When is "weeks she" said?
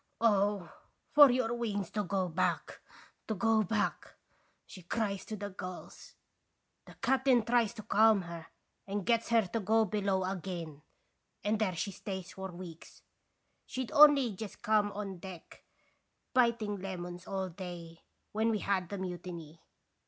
12.51-13.85